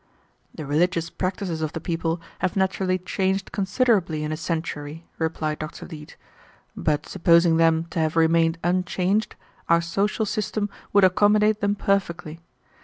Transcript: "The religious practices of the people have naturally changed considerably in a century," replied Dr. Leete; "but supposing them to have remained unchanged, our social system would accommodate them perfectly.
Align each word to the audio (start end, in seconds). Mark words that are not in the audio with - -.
"The 0.55 0.65
religious 0.65 1.11
practices 1.11 1.61
of 1.61 1.73
the 1.73 1.79
people 1.79 2.19
have 2.39 2.55
naturally 2.55 2.97
changed 2.97 3.51
considerably 3.51 4.23
in 4.23 4.31
a 4.31 4.35
century," 4.35 5.05
replied 5.19 5.59
Dr. 5.59 5.85
Leete; 5.85 6.17
"but 6.75 7.05
supposing 7.05 7.57
them 7.57 7.83
to 7.91 7.99
have 7.99 8.15
remained 8.15 8.57
unchanged, 8.63 9.35
our 9.69 9.79
social 9.79 10.25
system 10.25 10.71
would 10.91 11.03
accommodate 11.03 11.61
them 11.61 11.75
perfectly. 11.75 12.39